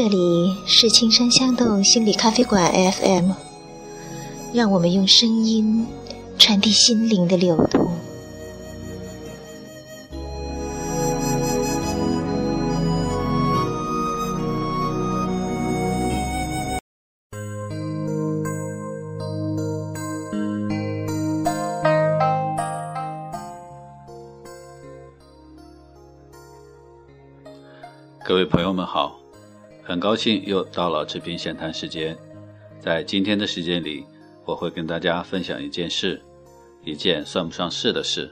[0.00, 3.32] 这里是青山香洞心理咖啡馆 FM，
[4.54, 5.88] 让我们用声音
[6.38, 7.90] 传递心灵的流动。
[28.24, 29.18] 各位朋友们好，
[29.88, 32.14] 很高兴又到了持平闲谈时间。
[32.78, 34.04] 在今天的时间里，
[34.44, 36.20] 我会跟大家分享一件事，
[36.84, 38.30] 一件算不上事的事，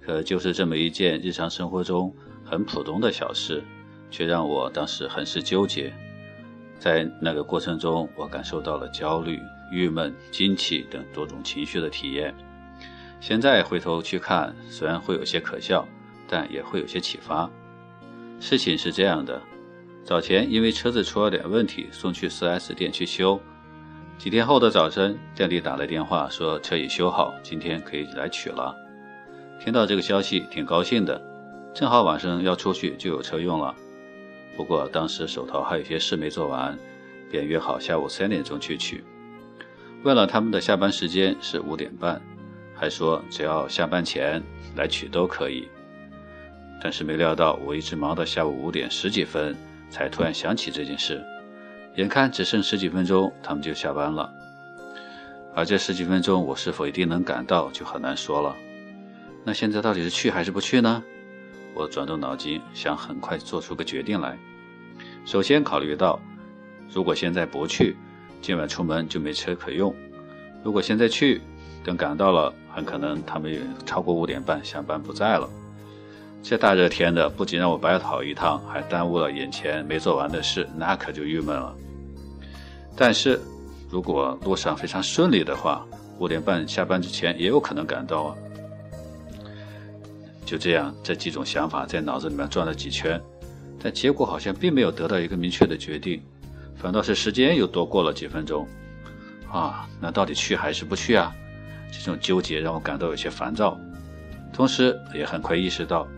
[0.00, 2.10] 可就是这么一件日常生活中
[2.42, 3.62] 很普通的小事，
[4.10, 5.92] 却让我当时很是纠结。
[6.78, 9.38] 在那个过程中，我感受到了焦虑、
[9.70, 12.34] 郁闷、惊奇等多种情绪的体验。
[13.20, 15.86] 现在回头去看，虽然会有些可笑，
[16.26, 17.50] 但也会有些启发。
[18.40, 19.42] 事情是这样的，
[20.04, 23.40] 早前因为车子出了点问题，送去 4S 店去修。
[24.18, 28.74] 几天后的早晨，店里打来电话说车已修好，今天可以来取了。
[29.62, 31.20] 听到这个消息，挺高兴的，
[31.74, 33.74] 正好晚上要出去就有车用了。
[34.56, 36.76] 不过当时手头还有些事没做完，
[37.30, 39.04] 便约好下午三点钟去取。
[40.02, 42.20] 问了他们的下班时间是五点半，
[42.74, 44.42] 还说只要下班前
[44.74, 45.68] 来取都可以。
[46.82, 49.54] 但是没料到，我一直忙到下午五点十几分，
[49.90, 51.22] 才突然想起这件事。
[51.96, 54.32] 眼看只剩十几分钟，他们就下班了。
[55.54, 58.54] 而这十几分钟，我是否一定能赶到，就很难说了。
[59.44, 61.02] 那现在到底是去还是不去呢？
[61.74, 64.38] 我转动脑筋，想很快做出个决定来。
[65.24, 66.20] 首先考虑到，
[66.88, 67.96] 如果现在不去，
[68.40, 69.92] 今晚出门就没车可用；
[70.62, 71.42] 如果现在去，
[71.82, 75.48] 等赶到了，很可能他们也超过五点半下班不在了。
[76.42, 81.74] 这大热天的，不仅让我白跑一趟，还耽误了眼前没做完的事，那可就郁闷了。
[82.96, 83.40] 但是，
[83.88, 85.86] 如果路上非常顺利的话，
[86.18, 88.36] 五点半下班之前也有可能赶到啊。
[90.44, 93.20] 就这样，这几种想法在脑子里面转了几圈，
[93.80, 96.20] 但结果好像并没有得到一个明确的决定，
[96.74, 98.66] 反倒是时间又多过了几分钟。
[99.52, 101.32] 啊，那到底去还是不去啊？
[101.92, 103.78] 这种纠结让我感到有些烦躁，
[104.52, 106.08] 同时也很快意识到。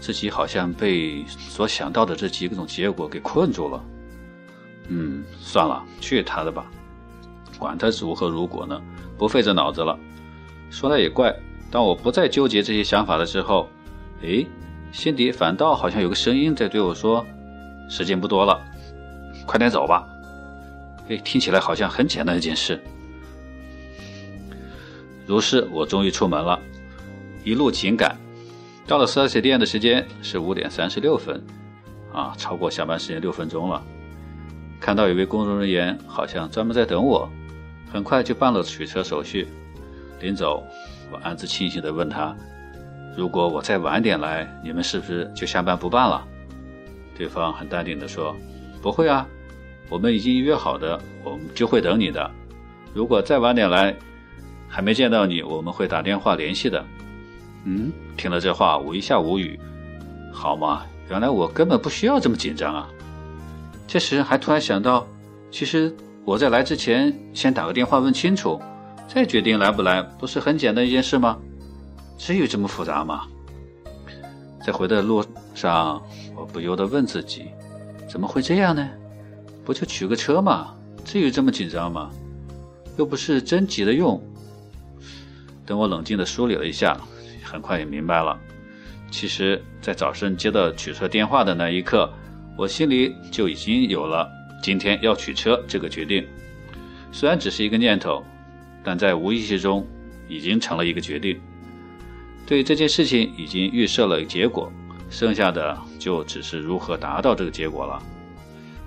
[0.00, 3.84] 自己好像被所想到的这几种结果给困住了。
[4.88, 6.66] 嗯，算了，去他的吧，
[7.58, 8.80] 管他如何如果呢，
[9.16, 9.98] 不费这脑子了。
[10.70, 11.34] 说来也怪，
[11.70, 13.68] 当我不再纠结这些想法的时候，
[14.22, 14.44] 哎，
[14.90, 17.24] 心底反倒好像有个声音在对我说
[17.88, 18.60] ：“时间不多了，
[19.46, 20.06] 快点走吧。”
[21.08, 22.82] 哎，听起来好像很简单一件事。
[25.26, 26.58] 如是，我终于出门了，
[27.44, 28.16] 一路紧赶。
[28.92, 31.42] 到了四 S 店的时间是五点三十六分，
[32.12, 33.82] 啊，超过下班时间六分钟了。
[34.78, 37.26] 看到有位工作人员好像专门在等我，
[37.90, 39.48] 很快就办了取车手续。
[40.20, 40.62] 临走，
[41.10, 42.36] 我暗自庆幸地问他
[43.16, 46.28] ：“如果我再晚点来，你们是不是就下班不办了？”
[47.16, 48.36] 对方很淡定地说
[48.82, 49.26] ：“不会啊，
[49.88, 52.30] 我们已经约好的，我们就会等你的。
[52.92, 53.96] 如果再晚点来，
[54.68, 56.84] 还没见到你，我们会打电话联系的。”
[57.64, 59.58] 嗯，听了这话，我一下无语。
[60.32, 62.88] 好嘛，原来我根本不需要这么紧张啊！
[63.86, 65.06] 这时还突然想到，
[65.50, 68.60] 其实我在来之前先打个电话问清楚，
[69.06, 71.38] 再决定来不来，不是很简单一件事吗？
[72.16, 73.26] 至于这么复杂吗？
[74.64, 75.24] 在回的路
[75.54, 76.02] 上，
[76.34, 77.50] 我不由得问自己：
[78.08, 78.88] 怎么会这样呢？
[79.64, 80.74] 不就取个车吗？
[81.04, 82.10] 至于这么紧张吗？
[82.96, 84.20] 又不是真急着用。
[85.66, 87.00] 等我冷静地梳理了一下。
[87.52, 88.40] 很快也明白了，
[89.10, 92.10] 其实，在早上接到取车电话的那一刻，
[92.56, 94.26] 我心里就已经有了
[94.62, 96.26] 今天要取车这个决定。
[97.12, 98.24] 虽然只是一个念头，
[98.82, 99.86] 但在无意识中
[100.28, 101.38] 已经成了一个决定。
[102.46, 104.72] 对这件事情已经预设了结果，
[105.10, 108.02] 剩下的就只是如何达到这个结果了。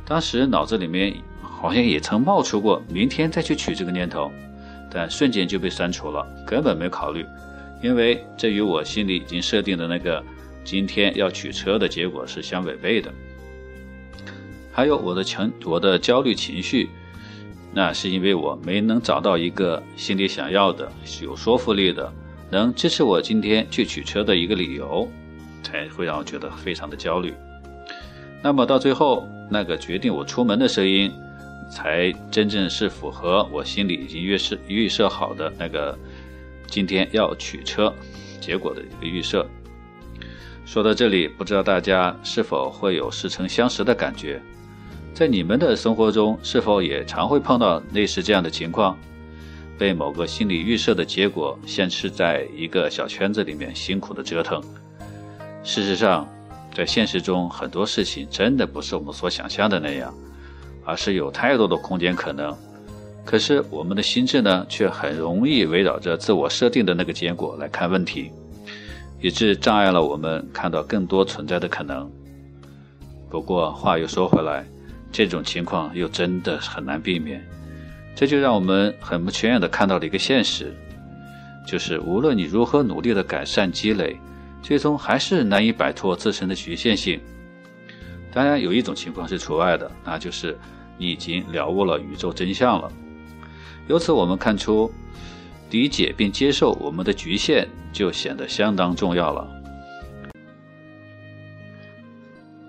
[0.03, 4.31] 当时脑子里面好像也曾冒出过明天再去取这个念头，
[4.91, 7.23] 但瞬间就被删除了，根本没考虑。
[7.85, 10.23] 因为这与我心里已经设定的那个
[10.63, 13.13] 今天要取车的结果是相违背的。
[14.71, 16.89] 还有我的情，我的焦虑情绪，
[17.71, 20.91] 那是因为我没能找到一个心里想要的、
[21.21, 22.11] 有说服力的、
[22.49, 25.07] 能支持我今天去取车的一个理由，
[25.61, 27.35] 才会让我觉得非常的焦虑。
[28.41, 31.11] 那么到最后，那个决定我出门的声音，
[31.69, 35.95] 才真正是符合我心里已经预设预设好的那个。
[36.75, 37.94] 今天要取车，
[38.42, 39.48] 结果的一个预设。
[40.66, 44.42] 说到这里，不知道大家是否会有似曾相识的感觉？
[45.13, 48.98] 在你们的生活中，是否也常会碰到类似这样的情况？
[49.77, 54.62] 被某个心理预设的结果限制在一个小圈子里面，辛苦的折腾。
[55.63, 56.28] 事实上，
[56.74, 60.13] 在现实中，很多事情真的不是我们所想象的那样，
[60.83, 62.54] 而是有太多的空间可能。
[63.25, 68.31] 可是我们的心智呢，却很容易围绕着自我设定的那个结果来看问题，
[69.19, 72.10] 以致障碍了我们看到更多存在的可能。
[73.30, 74.63] 不过话又说回来，
[75.12, 77.44] 这种情况又真的很难避免。
[78.16, 80.74] 这就让我们很不全然的看到了一个现实，
[81.68, 84.16] 就是无论你如何努力的改善积累，
[84.62, 87.19] 最终还是难以摆脱自身的局限性。
[88.31, 90.57] 当然，有一种情况是除外的，那就是
[90.98, 92.89] 你已经了悟了宇宙真相了。
[93.87, 94.91] 由此，我们看出，
[95.69, 99.47] 理解并接受我们的局限就显得相当重要了。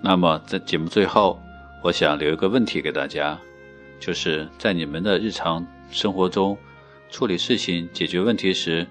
[0.03, 1.41] 那么，在节目最后，
[1.83, 3.39] 我想留一个问题给大家，
[3.99, 6.57] 就是在你们的日常生活中
[7.11, 8.87] 处理事情、解决问题时，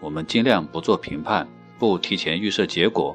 [0.00, 1.46] 我们尽量不做评判，
[1.78, 3.14] 不提前预设结果，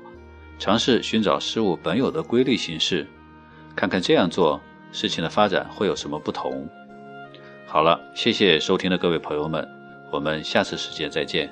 [0.59, 3.07] 尝试寻找事物本有的规律形式，
[3.75, 4.61] 看看这样做
[4.91, 6.69] 事情的发展会有什么不同。
[7.73, 9.67] 好了，谢谢收听的各位朋友们，
[10.11, 11.49] 我们下次时间再见。